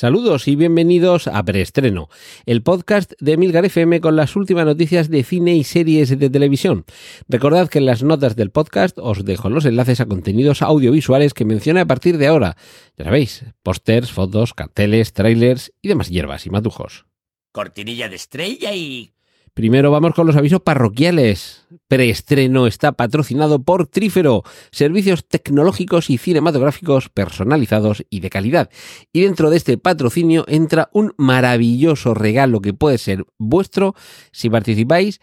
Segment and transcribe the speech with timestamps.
[0.00, 2.08] Saludos y bienvenidos a Preestreno,
[2.46, 6.86] el podcast de Milgar FM con las últimas noticias de cine y series de televisión.
[7.28, 11.44] Recordad que en las notas del podcast os dejo los enlaces a contenidos audiovisuales que
[11.44, 12.56] mencioné a partir de ahora.
[12.96, 17.04] Ya sabéis, pósters, fotos, carteles, trailers y demás hierbas y matujos.
[17.52, 19.12] Cortinilla de estrella y...
[19.54, 21.66] Primero vamos con los avisos parroquiales.
[21.88, 28.70] Preestreno está patrocinado por Trífero, servicios tecnológicos y cinematográficos personalizados y de calidad.
[29.12, 33.94] Y dentro de este patrocinio entra un maravilloso regalo que puede ser vuestro
[34.30, 35.20] si participáis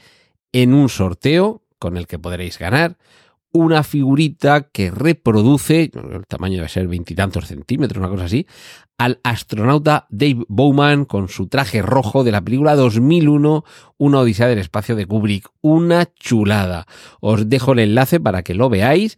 [0.52, 2.98] en un sorteo con el que podréis ganar
[3.52, 8.46] una figurita que reproduce, el tamaño debe ser veintitantos centímetros, una cosa así,
[8.98, 13.64] al astronauta Dave Bowman con su traje rojo de la película 2001,
[13.98, 15.50] Una Odisea del Espacio de Kubrick.
[15.62, 16.86] Una chulada.
[17.20, 19.18] Os dejo el enlace para que lo veáis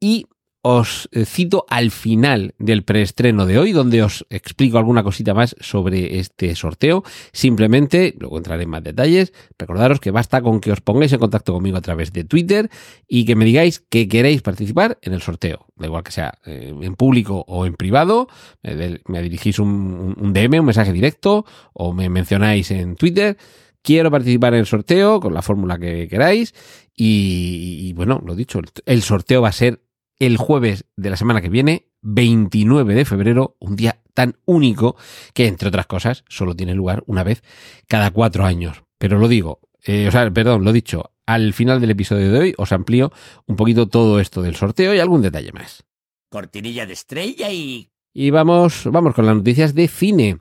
[0.00, 0.26] y
[0.70, 6.18] os cito al final del preestreno de hoy, donde os explico alguna cosita más sobre
[6.18, 7.04] este sorteo.
[7.32, 11.54] Simplemente, luego entraré en más detalles, recordaros que basta con que os pongáis en contacto
[11.54, 12.68] conmigo a través de Twitter
[13.08, 15.64] y que me digáis que queréis participar en el sorteo.
[15.76, 18.28] Da igual que sea eh, en público o en privado,
[18.62, 23.38] me dirigís un, DM, un mensaje directo o me mencionáis en Twitter
[23.80, 26.52] quiero participar en el sorteo con la fórmula que queráis.
[26.94, 29.80] Y, bueno, lo dicho, el sorteo va a ser
[30.18, 34.96] el jueves de la semana que viene, 29 de febrero, un día tan único
[35.34, 37.42] que, entre otras cosas, solo tiene lugar una vez
[37.86, 38.82] cada cuatro años.
[38.98, 42.54] Pero lo digo, eh, o sea, perdón, lo dicho, al final del episodio de hoy
[42.56, 43.12] os amplío
[43.46, 45.84] un poquito todo esto del sorteo y algún detalle más.
[46.30, 47.90] Cortinilla de estrella y...
[48.12, 50.38] Y vamos, vamos con las noticias de cine.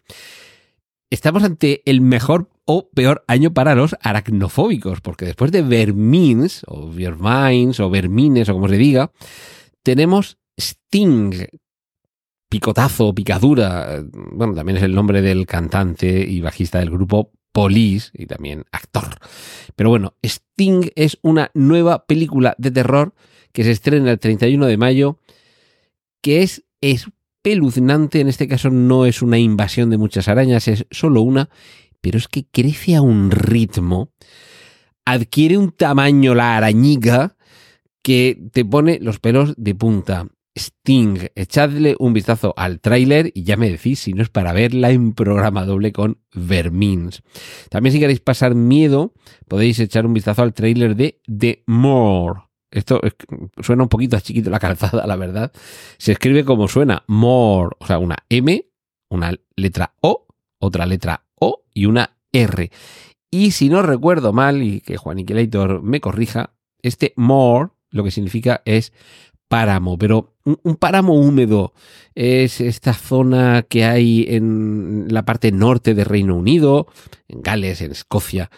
[1.09, 6.89] Estamos ante el mejor o peor año para los aracnofóbicos, porque después de Vermins, o
[6.89, 9.11] Vermines, o Vermines, o como se diga,
[9.87, 11.31] tenemos Sting,
[12.49, 14.03] picotazo, picadura,
[14.33, 19.15] bueno, también es el nombre del cantante y bajista del grupo Police y también actor.
[19.77, 23.13] Pero bueno, Sting es una nueva película de terror
[23.53, 25.19] que se estrena el 31 de mayo,
[26.21, 31.21] que es espeluznante, en este caso no es una invasión de muchas arañas, es solo
[31.21, 31.49] una,
[32.01, 34.11] pero es que crece a un ritmo,
[35.05, 37.36] adquiere un tamaño la arañica,
[38.07, 40.29] que te pone los pelos de punta.
[40.55, 44.91] Sting, echadle un vistazo al tráiler y ya me decís si no es para verla
[44.91, 47.21] en programa doble con Vermins.
[47.69, 49.13] También si queréis pasar miedo,
[49.49, 52.43] podéis echar un vistazo al tráiler de The More.
[52.71, 53.01] Esto
[53.61, 55.51] suena un poquito a chiquito la calzada, la verdad.
[55.97, 58.69] Se escribe como suena, More, o sea, una M,
[59.09, 60.27] una letra O,
[60.59, 62.71] otra letra O y una R.
[63.29, 65.25] Y si no recuerdo mal, y que Juan
[65.83, 68.93] me corrija, este More lo que significa es
[69.47, 71.73] páramo, pero un, páramo húmedo
[72.15, 76.87] es esta zona que hay en la parte norte de Reino Unido,
[77.27, 78.49] en Gales, en Escocia,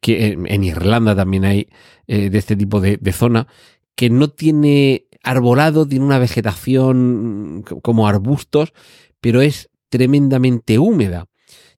[0.00, 1.68] que en, Irlanda también hay
[2.06, 3.48] eh, de este tipo de, zona,
[3.96, 8.72] que no tiene arbolado, tiene una vegetación como arbustos,
[9.20, 11.26] pero es tremendamente húmeda.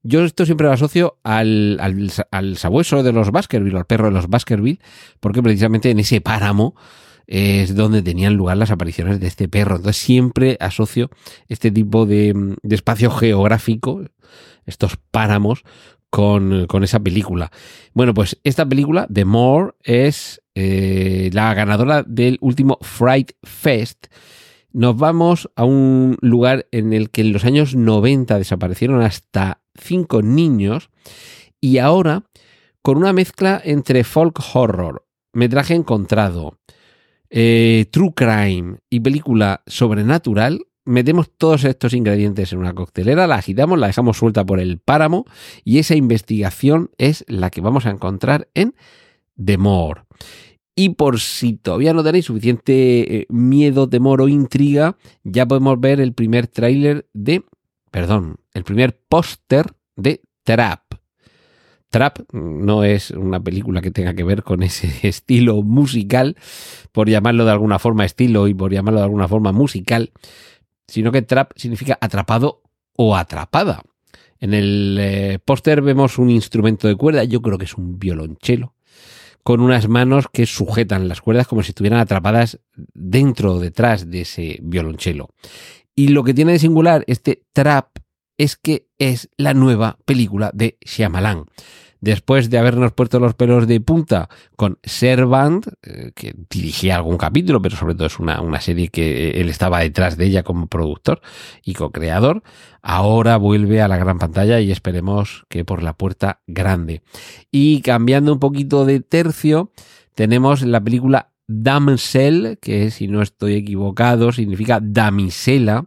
[0.02, 4.12] Yo esto siempre lo asocio al, al, al sabueso de los Baskerville, al perro de
[4.12, 4.80] los Baskerville,
[5.20, 6.74] porque precisamente en ese páramo
[7.28, 9.76] es donde tenían lugar las apariciones de este perro.
[9.76, 11.10] Entonces siempre asocio
[11.46, 14.02] este tipo de, de espacio geográfico,
[14.66, 15.62] estos páramos,
[16.10, 17.52] con, con, esa película.
[17.92, 24.06] Bueno, pues esta película, The More, es eh, la ganadora del último Fright Fest.
[24.72, 30.22] Nos vamos a un lugar en el que en los años 90 desaparecieron hasta cinco
[30.22, 30.90] niños
[31.60, 32.24] y ahora
[32.82, 36.58] con una mezcla entre folk horror, metraje encontrado,
[37.30, 43.78] eh, true crime y película sobrenatural, metemos todos estos ingredientes en una coctelera, la agitamos,
[43.78, 45.26] la dejamos suelta por el páramo
[45.64, 48.74] y esa investigación es la que vamos a encontrar en
[49.42, 50.02] The More.
[50.74, 56.00] Y por si todavía no tenéis suficiente eh, miedo, temor o intriga, ya podemos ver
[56.00, 57.42] el primer tráiler de,
[57.90, 59.66] perdón, el primer póster
[59.96, 60.87] de Trap.
[61.90, 66.36] Trap no es una película que tenga que ver con ese estilo musical,
[66.92, 70.12] por llamarlo de alguna forma estilo y por llamarlo de alguna forma musical,
[70.86, 72.62] sino que trap significa atrapado
[72.96, 73.82] o atrapada.
[74.40, 78.74] En el eh, póster vemos un instrumento de cuerda, yo creo que es un violonchelo,
[79.42, 82.60] con unas manos que sujetan las cuerdas como si estuvieran atrapadas
[82.94, 85.30] dentro o detrás de ese violonchelo.
[85.94, 87.98] Y lo que tiene de singular este trap
[88.38, 91.44] es que es la nueva película de Shyamalan
[92.00, 97.60] después de habernos puesto los pelos de punta con Servant, eh, que dirigía algún capítulo,
[97.60, 101.20] pero sobre todo es una, una serie que él estaba detrás de ella como productor
[101.64, 102.42] y co-creador,
[102.82, 107.02] ahora vuelve a la gran pantalla y esperemos que por la puerta grande.
[107.50, 109.72] Y cambiando un poquito de tercio,
[110.14, 115.86] tenemos la película Damsel, que si no estoy equivocado significa damisela,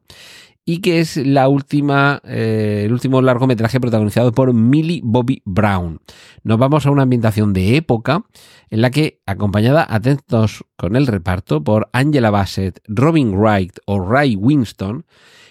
[0.72, 6.00] y que es la última, eh, el último largometraje protagonizado por Millie Bobby Brown.
[6.46, 8.24] Nos vamos a una ambientación de época
[8.70, 14.38] en la que, acompañada, atentos con el reparto, por Angela Bassett, Robin Wright o Ray
[14.38, 15.06] Winston,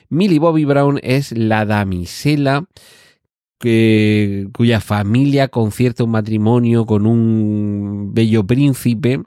[0.08, 2.64] Millie Bobby Brown es la damisela
[3.58, 9.20] cuya familia concierta un matrimonio con un bello príncipe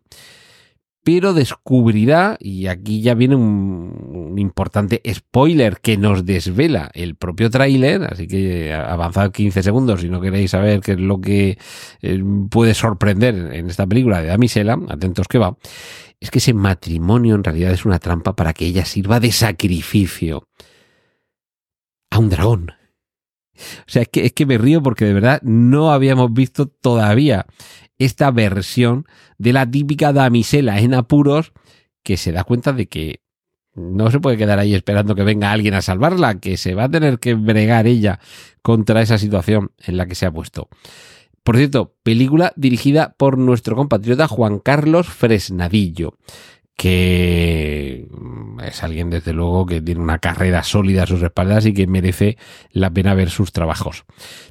[1.03, 8.03] pero descubrirá, y aquí ya viene un, importante spoiler que nos desvela el propio tráiler,
[8.05, 11.57] así que avanzad 15 segundos si no queréis saber qué es lo que
[12.01, 15.57] eh, puede sorprender en esta película de Damisela, atentos que va,
[16.19, 20.47] es que ese matrimonio en realidad es una trampa para que ella sirva de sacrificio
[22.09, 22.71] a un dragón.
[23.55, 27.45] O sea, es que, es que me río porque de verdad no habíamos visto todavía
[27.97, 29.05] esta versión
[29.37, 31.53] de la típica damisela en apuros
[32.03, 33.21] que se da cuenta de que
[33.75, 36.91] no se puede quedar ahí esperando que venga alguien a salvarla, que se va a
[36.91, 38.19] tener que bregar ella
[38.61, 40.69] contra esa situación en la que se ha puesto.
[41.43, 46.17] Por cierto, película dirigida por nuestro compatriota Juan Carlos Fresnadillo,
[46.75, 48.07] que
[48.63, 52.37] es alguien desde luego que tiene una carrera sólida a sus espaldas y que merece
[52.71, 54.05] la pena ver sus trabajos.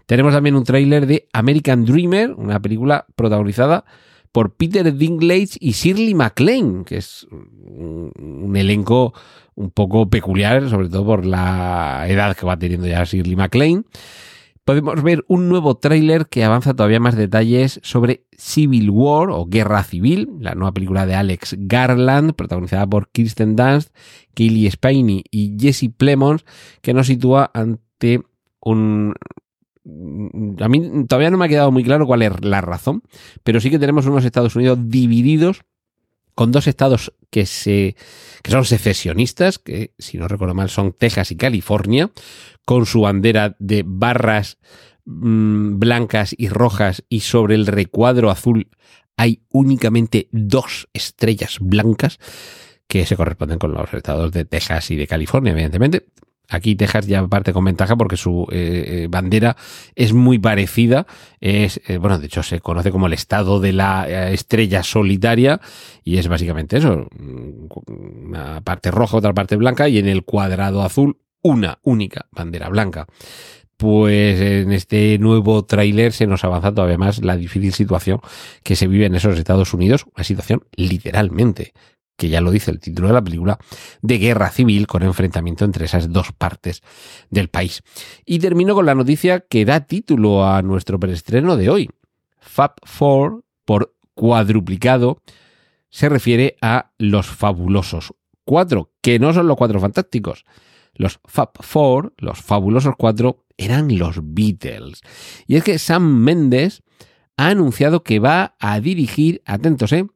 [0.06, 3.84] Tenemos también un tráiler de American Dreamer, una película protagonizada
[4.30, 9.12] por Peter Dinklage y Shirley MacLaine, que es un, elenco
[9.54, 13.84] un poco peculiar, sobre todo por la edad que va teniendo ya Shirley MacLaine
[14.64, 19.82] podemos ver un nuevo tráiler que avanza todavía más detalles sobre Civil War o Guerra
[19.82, 23.94] Civil, la nueva película de Alex Garland, protagonizada por Kirsten Dunst,
[24.34, 26.44] Kaylee Spainey y Jesse Plemons,
[26.80, 28.22] que nos sitúa ante
[28.60, 29.14] un...
[30.60, 33.02] A mí todavía no me ha quedado muy claro cuál es la razón,
[33.42, 35.62] pero sí que tenemos unos Estados Unidos divididos
[36.36, 37.96] con dos estados que, se,
[38.42, 42.10] que son secesionistas, que si no recuerdo mal son Texas y California,
[42.66, 44.58] con su bandera de barras
[45.06, 48.68] mmm, blancas y rojas y sobre el recuadro azul
[49.16, 52.18] hay únicamente dos estrellas blancas
[52.86, 56.08] que se corresponden con los estados de Texas y de California, evidentemente.
[56.52, 59.56] Aquí Texas ya parte con ventaja porque su eh, eh, bandera
[59.94, 61.06] es muy parecida.
[61.40, 65.60] Es, eh, bueno, de hecho se conoce como el estado de la estrella solitaria
[66.04, 67.08] y es básicamente eso.
[67.86, 73.06] Una parte roja, otra parte blanca y en el cuadrado azul una única bandera blanca.
[73.78, 78.20] Pues en este nuevo tráiler se nos avanza todavía más la difícil situación
[78.62, 81.72] que se vive en esos Estados Unidos, una situación literalmente
[82.16, 83.58] que ya lo dice el título de la película,
[84.00, 86.82] de guerra civil con enfrentamiento entre esas dos partes
[87.30, 87.82] del país.
[88.24, 91.90] Y termino con la noticia que da título a nuestro preestreno de hoy.
[92.38, 95.22] Fab Four, por cuadruplicado,
[95.90, 98.14] se refiere a los fabulosos
[98.44, 100.44] cuatro, que no son los cuatro fantásticos.
[100.94, 105.00] Los Fab Four, los fabulosos cuatro, eran los Beatles.
[105.46, 106.82] Y es que Sam Mendes
[107.36, 110.06] ha anunciado que va a dirigir, atentos, ¿eh?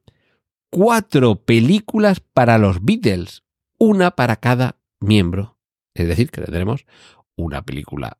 [0.77, 3.41] Cuatro películas para los Beatles,
[3.79, 5.57] una para cada miembro.
[5.95, 6.85] Es decir, que tenemos
[7.35, 8.19] una película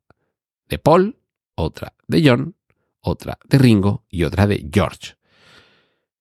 [0.68, 1.20] de Paul,
[1.54, 2.56] otra de John,
[2.98, 5.14] otra de Ringo y otra de George.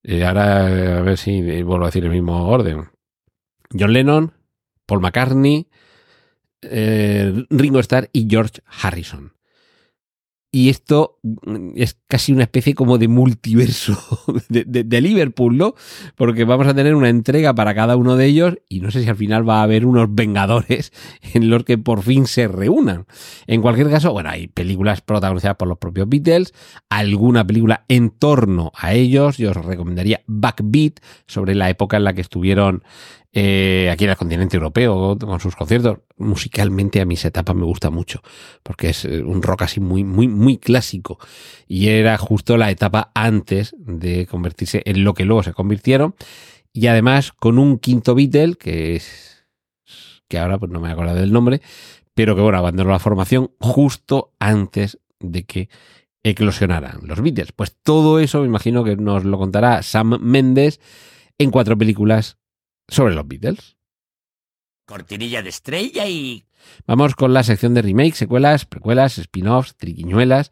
[0.03, 2.87] Y ahora a ver si vuelvo a decir el mismo orden.
[3.71, 4.31] John Lennon,
[4.85, 5.67] Paul McCartney,
[6.61, 9.33] eh, Ringo Starr y George Harrison.
[10.49, 13.97] Y esto mm, es casi una especie como de multiverso
[14.49, 15.75] de, Liverpool, ¿no?
[16.15, 19.09] Porque vamos a tener una entrega para cada uno de ellos y no sé si
[19.09, 20.93] al final va a haber unos vengadores
[21.33, 23.05] en los que por fin se reúnan.
[23.45, 26.53] En cualquier caso, bueno, hay películas protagonizadas por los propios Beatles,
[26.89, 29.37] alguna película en torno a ellos.
[29.37, 32.83] Yo os recomendaría Backbeat sobre la época en la que estuvieron
[33.39, 35.99] eh, aquí en el continente europeo con sus conciertos.
[36.17, 38.23] Musicalmente a mí esa etapa me gusta mucho
[38.63, 41.19] porque es eh, un rock así muy, muy, muy clásico
[41.67, 46.15] y era justo la etapa antes de convertirse en lo que luego se convirtieron
[46.73, 49.45] y además con un quinto Beatle que es
[50.27, 51.61] que ahora pues no me acuerdo del nombre
[52.15, 55.69] pero que bueno abandonó la formación justo antes de que
[56.23, 57.51] eclosionaran los Beatles.
[57.51, 60.81] Pues todo eso me imagino que nos lo contará Sam Mendes
[61.37, 62.39] en cuatro películas
[62.87, 63.77] sobre los Beatles.
[64.85, 66.45] Cortinilla de estrella y...
[66.85, 70.51] Vamos con la sección de remakes, secuelas, precuelas, spin-offs, triquiñuelas,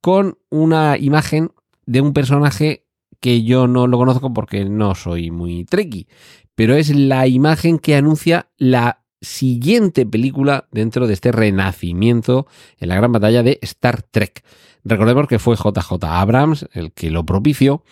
[0.00, 1.52] con una imagen
[1.86, 2.86] de un personaje
[3.20, 6.08] que yo no lo conozco porque no soy muy treki,
[6.54, 12.46] pero es la imagen que anuncia la siguiente película dentro de este renacimiento
[12.78, 14.44] en la gran batalla de Star Trek.
[14.84, 17.84] Recordemos que fue JJ Abrams el que lo propició,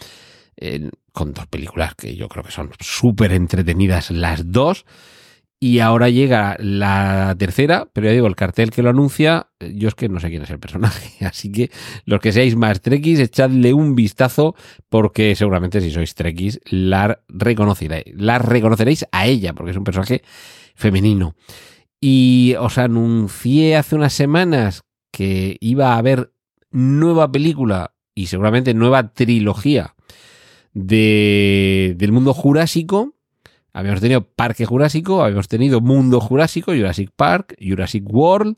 [0.60, 4.84] eh, con dos películas que yo creo que son súper entretenidas las dos.
[5.62, 9.94] Y ahora llega la tercera, pero ya digo, el cartel que lo anuncia, yo es
[9.94, 11.24] que no sé quién es el personaje.
[11.26, 11.70] Así que
[12.06, 14.54] los que seáis más trekkies, echadle un vistazo,
[14.88, 20.22] porque seguramente si sois trekkies, la reconoceréis, la reconoceréis a ella, porque es un personaje
[20.74, 21.34] femenino.
[22.00, 26.32] Y os anuncié hace unas semanas que iba a haber
[26.70, 29.94] nueva película y seguramente nueva trilogía
[30.72, 33.14] de, del mundo jurásico.
[33.72, 38.56] Habíamos tenido Parque Jurásico, habíamos tenido Mundo Jurásico, Jurassic Park, Jurassic World.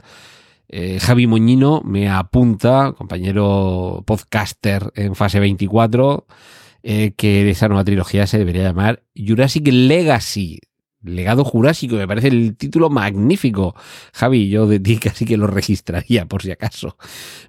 [0.69, 6.27] Eh, Javi Moñino me apunta, compañero podcaster en fase 24,
[6.83, 10.61] eh, que esa nueva trilogía se debería llamar Jurassic Legacy.
[11.03, 13.75] Legado Jurásico, me parece el título magnífico.
[14.13, 16.97] Javi, yo de ti casi que lo registraría por si acaso.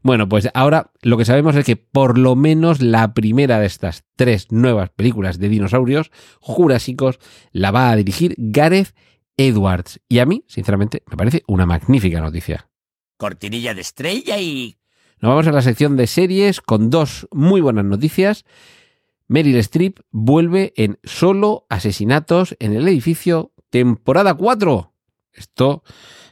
[0.01, 4.03] Bueno, pues ahora lo que sabemos es que por lo menos la primera de estas
[4.15, 7.19] tres nuevas películas de dinosaurios jurásicos
[7.51, 8.95] la va a dirigir Gareth
[9.38, 10.00] Edwards.
[10.10, 12.69] Y a mí, sinceramente, me parece una magnífica noticia.
[13.17, 14.77] Cortinilla de estrella y...
[15.19, 18.43] Nos vamos a la sección de series con dos muy buenas noticias.
[19.27, 24.93] Meryl Streep vuelve en Solo Asesinatos en el Edificio, temporada 4.
[25.33, 25.83] Esto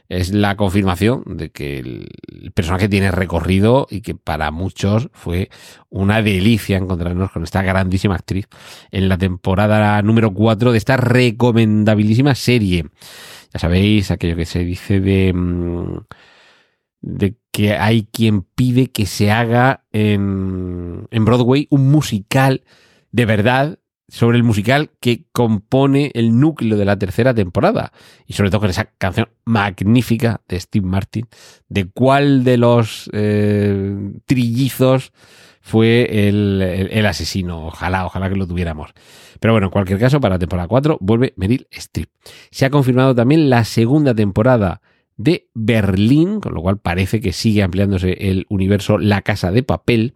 [0.08, 5.48] es la confirmación de que el personaje tiene recorrido y que para muchos fue
[5.88, 8.46] una delicia encontrarnos con esta grandísima actriz
[8.90, 12.86] en la temporada número 4 de esta recomendabilísima serie.
[13.54, 15.98] Ya sabéis aquello que se dice de, mm,
[17.00, 22.64] de que hay quien pide que se haga en, Broadway un musical
[23.12, 23.78] de verdad
[24.08, 27.92] sobre el musical que compone el núcleo de la tercera temporada.
[28.26, 31.28] Y sobre todo con esa canción magnífica de Steve Martin.
[31.68, 35.12] De cuál de los eh, trillizos
[35.60, 37.66] fue el, el, asesino.
[37.66, 38.90] Ojalá, ojalá que lo tuviéramos.
[39.40, 42.10] Pero bueno, en cualquier caso, para temporada 4 vuelve Meryl Streep.
[42.50, 44.82] Se ha confirmado también la segunda temporada
[45.22, 50.14] de Berlín, con lo cual parece que sigue ampliándose el universo La Casa de Papel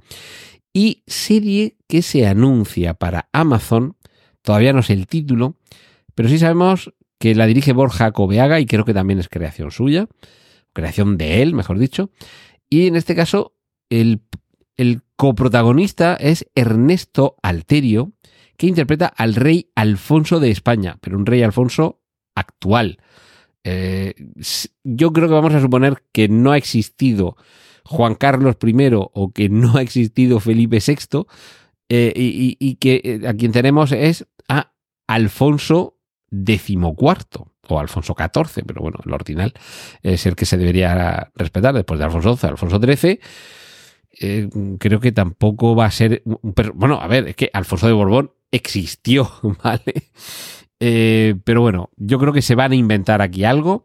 [0.73, 3.97] y serie que se anuncia para Amazon,
[4.43, 5.57] todavía no sé el título,
[6.15, 10.07] pero sí sabemos que la dirige Borja Cobeaga y creo que también es creación suya,
[10.73, 12.11] creación de él, mejor dicho,
[12.69, 13.55] y en este caso
[13.89, 14.21] el,
[14.77, 18.13] el coprotagonista es Ernesto Alterio,
[18.57, 22.01] que interpreta al rey Alfonso de España, pero un rey Alfonso
[22.35, 22.99] actual.
[23.69, 24.15] Eh,
[24.85, 27.37] yo creo que vamos a suponer que no ha existido
[27.85, 31.27] Juan Carlos I o que no ha existido Felipe VI
[31.89, 34.73] eh, y, que eh, a quien tenemos es a
[35.09, 35.99] Alfonso
[36.31, 39.53] XIV o Alfonso XIV, pero bueno, el ordinal
[40.01, 43.19] es el que se debería respetar después de Alfonso XI, Alfonso XIII.
[44.79, 46.23] Creo que tampoco va a ser.
[46.25, 49.29] Bueno, a ver, es que Alfonso de Borbón existió,
[49.65, 50.11] ¿vale?
[50.81, 53.85] Eh, pero bueno, yo creo que se van a inventar aquí algo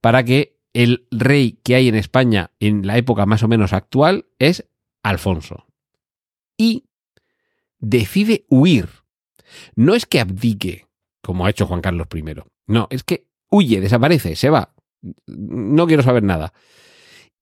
[0.00, 4.26] para que el rey que hay en España en la época más o menos actual
[4.38, 4.68] es
[5.02, 5.66] Alfonso.
[6.56, 6.84] Y
[7.78, 8.88] decide huir.
[9.74, 10.86] No es que abdique,
[11.20, 12.24] como ha hecho Juan Carlos I.
[12.66, 14.74] No, es que huye, desaparece, se va.
[15.26, 16.54] No quiero saber nada.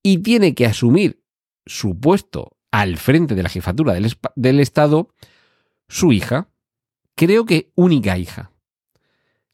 [0.03, 1.23] Y tiene que asumir
[1.67, 5.15] su puesto al frente de la jefatura del, del Estado
[5.89, 6.49] su hija.
[7.15, 8.50] Creo que única hija.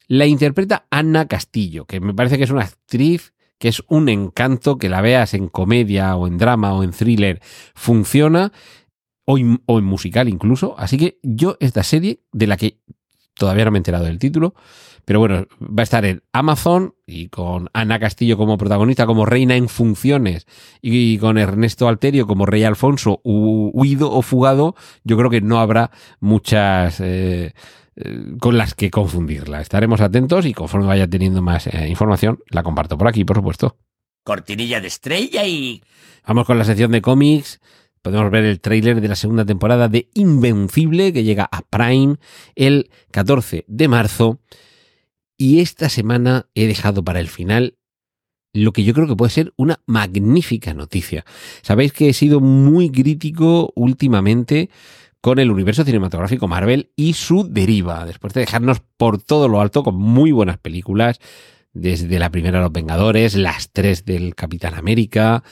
[0.07, 4.77] La interpreta Ana Castillo, que me parece que es una actriz que es un encanto,
[4.77, 7.41] que la veas en comedia o en drama o en thriller,
[7.73, 8.51] funciona,
[9.25, 10.75] o, en, o en musical incluso.
[10.77, 12.79] Así que yo esta serie, de la que
[13.37, 14.53] todavía no me he enterado del título,
[15.05, 19.55] pero bueno, va a estar en Amazon y con Ana Castillo como protagonista, como reina
[19.55, 20.45] en funciones,
[20.81, 25.91] y con Ernesto Alterio como rey Alfonso huido o fugado, yo creo que no habrá
[26.19, 26.99] muchas...
[26.99, 27.53] Eh,
[28.39, 29.59] con las que confundirla.
[29.59, 33.77] Estaremos atentos y conforme vaya teniendo más eh, información, la comparto por aquí, por supuesto.
[34.23, 35.81] Cortinilla de estrella y...
[36.27, 37.59] Vamos con la sección de cómics.
[38.07, 42.15] Podemos ver el tráiler de la segunda temporada de Invencible que llega a Prime
[42.55, 44.39] el 14 de marzo.
[45.35, 47.75] Y esta semana he dejado para el final
[48.53, 51.25] lo que yo creo que puede ser una magnífica noticia.
[51.63, 54.69] Sabéis que he sido muy crítico últimamente
[55.19, 59.83] con el universo cinematográfico Marvel y su deriva, después de dejarnos por todo lo alto
[59.83, 61.19] con muy buenas películas,
[61.73, 65.43] desde la primera Los Vengadores, las tres del Capitán América,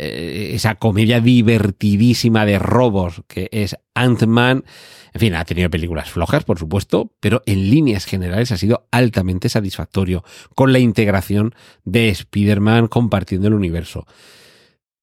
[0.00, 4.64] eh, esa comedia divertidísima de robos que es Ant-Man.
[5.12, 9.48] En fin, ha tenido películas flojas, por supuesto, pero en líneas generales ha sido altamente
[9.48, 10.22] satisfactorio
[10.54, 14.06] con la integración de Spider-Man compartiendo el universo.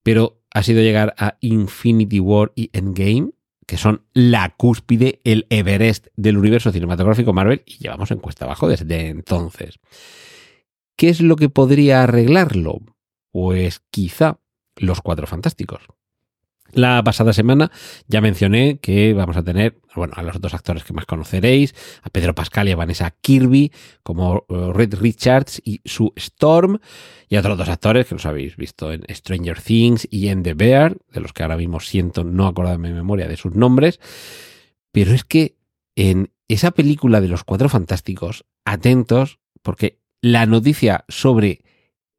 [0.02, 3.32] Pero ha sido llegar a Infinity War y Endgame,
[3.68, 8.70] que son la cúspide, el Everest del universo cinematográfico Marvel, y llevamos en cuesta abajo
[8.70, 9.80] desde entonces.
[10.98, 12.80] ¿Qué es lo que podría arreglarlo?
[13.34, 14.40] Pues quizá
[14.76, 15.82] los Cuatro Fantásticos.
[16.76, 17.72] La pasada semana
[18.08, 22.10] ya mencioné que vamos a tener, bueno, a los otros actores que más conoceréis, a
[22.10, 23.72] Pedro Pascal y a Vanessa Kirby
[24.04, 26.80] como eh, Red Richards y Sue Storm,
[27.30, 30.54] y a otros dos actores que los habéis visto en Stranger Things y en The
[30.54, 34.02] Bear, de los que ahora mismo siento no acordarme en memoria de sus nombres,
[34.92, 35.56] pero es que
[35.96, 41.62] en esa película de los Cuatro Fantásticos, atentos, porque la noticia sobre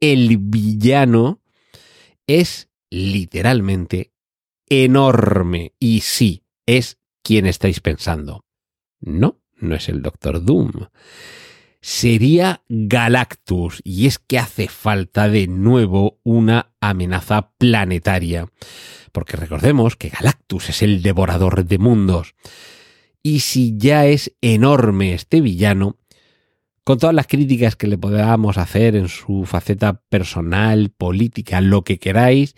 [0.01, 1.41] el villano
[2.27, 4.13] es literalmente
[4.69, 5.75] enorme.
[5.79, 8.45] Y sí, es quien estáis pensando.
[9.01, 10.89] No, no es el Doctor Doom.
[11.81, 18.51] Sería Galactus, y es que hace falta de nuevo una amenaza planetaria.
[19.13, 22.35] Porque recordemos que Galactus es el devorador de mundos.
[23.23, 25.99] Y si ya es enorme este villano,
[26.87, 31.99] con todas las críticas que le podamos hacer en su faceta personal, política, lo que
[31.99, 32.55] queráis,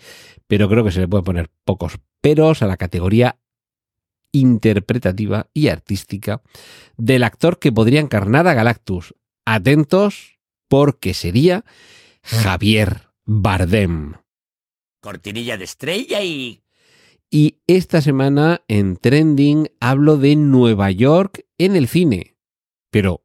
[0.47, 3.39] pero creo que se le puede poner pocos peros a la categoría
[4.31, 6.43] interpretativa y artística
[6.99, 9.15] del actor que podría encarnar a Galactus.
[9.47, 11.65] Atentos, porque sería
[12.23, 14.13] Javier Bardem.
[15.01, 16.61] Cortinilla de estrella y...
[17.31, 22.37] Y esta semana en Trending hablo de Nueva York en el cine.
[22.91, 23.23] Pero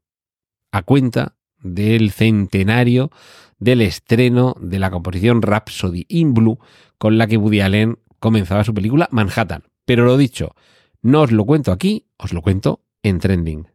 [0.73, 3.11] a cuenta del centenario
[3.59, 6.59] del estreno de la composición Rhapsody in Blue
[6.97, 9.63] con la que Woody Allen comenzaba su película Manhattan.
[9.85, 10.55] Pero lo dicho,
[11.01, 13.67] no os lo cuento aquí, os lo cuento en Trending.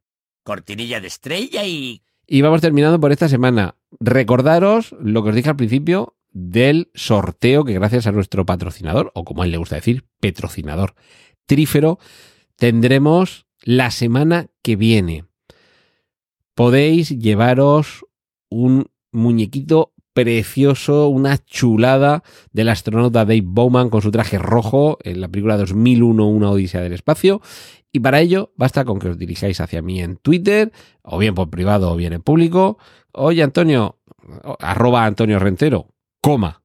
[0.43, 2.03] Cortinilla de estrella y...
[2.27, 3.77] Y vamos terminando por esta semana.
[4.01, 9.25] Recordaros lo que os dije al principio del sorteo que gracias a nuestro patrocinador, o
[9.25, 10.95] como a él le gusta decir, patrocinador
[11.47, 11.99] trífero,
[12.57, 15.25] tendremos la semana que viene
[16.59, 18.05] podéis llevaros
[18.51, 25.29] un muñequito precioso, una chulada del astronauta Dave Bowman con su traje rojo en la
[25.29, 27.41] película 2001, Una Odisea del Espacio.
[27.93, 31.49] Y para ello basta con que os dirijáis hacia mí en Twitter, o bien por
[31.49, 32.79] privado o bien en público.
[33.13, 34.01] Oye, Antonio,
[34.59, 36.65] arroba Antonio Rentero, coma.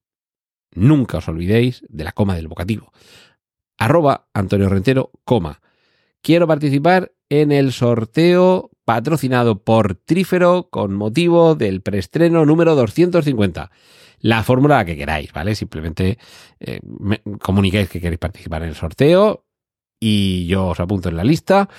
[0.73, 2.91] Nunca os olvidéis de la coma del vocativo.
[3.77, 5.61] Arroba Antonio Rentero, coma.
[6.23, 13.71] Quiero participar en el sorteo patrocinado por Trífero con motivo del preestreno número 250.
[14.19, 15.55] La fórmula que queráis, ¿vale?
[15.55, 16.17] Simplemente
[16.59, 16.79] eh,
[17.41, 19.45] comuniquéis que queréis participar en el sorteo
[19.99, 21.69] y yo os apunto en la lista.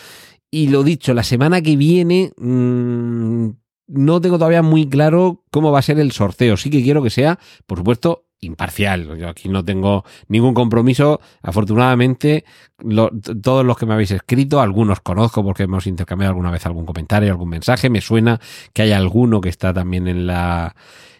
[0.50, 3.48] Y lo dicho, la semana que viene mmm,
[3.86, 6.56] no tengo todavía muy claro cómo va a ser el sorteo.
[6.56, 9.16] Sí que quiero que sea, por supuesto, imparcial.
[9.16, 11.20] Yo aquí no tengo ningún compromiso.
[11.42, 12.44] Afortunadamente,
[12.78, 13.10] lo,
[13.42, 17.30] todos los que me habéis escrito, algunos conozco porque hemos intercambiado alguna vez algún comentario,
[17.30, 17.90] algún mensaje.
[17.90, 18.40] Me suena
[18.72, 20.74] que hay alguno que está también en la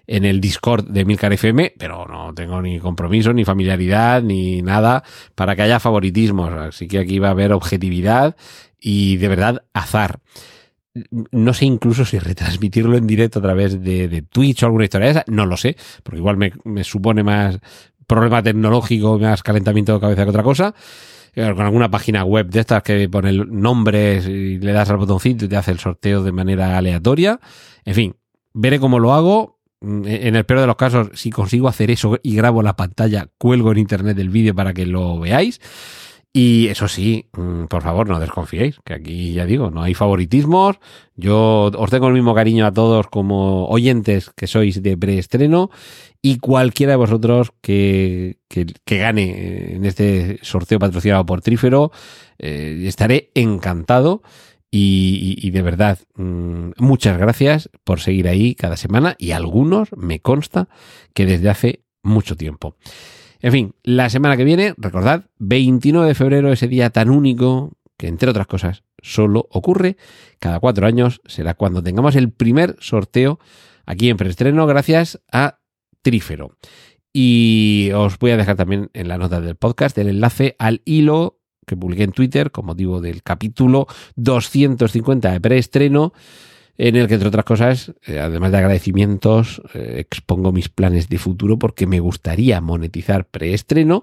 [0.06, 5.02] en el Discord de Milcar FM, pero no tengo ni compromiso, ni familiaridad, ni nada
[5.34, 6.52] para que haya favoritismos.
[6.52, 8.36] Así que aquí va a haber objetividad
[8.78, 10.20] y de verdad azar
[11.32, 15.10] no sé incluso si retransmitirlo en directo a través de, Twitch o alguna historia de
[15.12, 17.58] esa, no lo sé, porque igual me, me, supone más
[18.06, 20.74] problema tecnológico, más calentamiento de cabeza que otra cosa.
[21.34, 25.48] Con alguna página web de estas que pone nombres y le das al botoncito y
[25.48, 27.40] te hace el sorteo de manera aleatoria.
[27.84, 28.16] En fin,
[28.52, 29.58] veré cómo lo hago.
[29.80, 33.72] En el peor de los casos, si consigo hacer eso y grabo la pantalla, cuelgo
[33.72, 35.60] en internet el vídeo para que lo veáis.
[36.36, 40.80] Y eso sí, mm, por favor, no desconfiéis, que aquí ya digo, no hay favoritismos.
[41.14, 45.70] Yo os tengo el mismo cariño a todos como oyentes que sois de preestreno
[46.20, 48.66] y cualquiera de vosotros que, que,
[48.98, 51.92] gane en este sorteo patrocinado por Trífero,
[52.40, 54.22] eh, estaré encantado.
[54.72, 60.18] Y, y, de verdad, mmm, muchas gracias por seguir ahí cada semana y algunos me
[60.18, 60.68] consta
[61.14, 62.74] que desde hace mucho tiempo.
[63.44, 68.06] En fin, la semana que viene, recordad, 29 de febrero, ese día tan único que,
[68.08, 69.98] entre otras cosas, solo ocurre
[70.38, 73.38] cada cuatro años, será cuando tengamos el primer sorteo
[73.84, 75.58] aquí en preestreno, gracias a
[76.00, 76.56] Trífero.
[77.12, 81.38] Y os voy a dejar también en la nota del podcast el enlace al hilo
[81.66, 86.14] que publiqué en Twitter con motivo del capítulo 250 de preestreno,
[86.76, 91.18] en el que, entre otras cosas, eh, además de agradecimientos, eh, expongo mis planes de
[91.18, 94.02] futuro porque me gustaría monetizar preestreno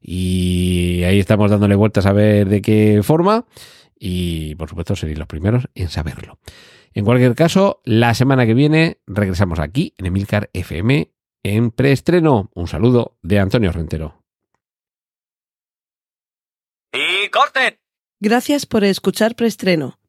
[0.00, 3.46] y ahí estamos dándole vueltas a ver de qué forma
[3.98, 6.38] y, por supuesto, seréis los primeros en saberlo.
[6.94, 11.10] En cualquier caso, la semana que viene regresamos aquí en Emilcar FM
[11.42, 12.50] en preestreno.
[12.54, 14.22] Un saludo de Antonio Rentero.
[16.92, 17.78] ¡Y corten!
[18.20, 19.98] Gracias por escuchar preestreno.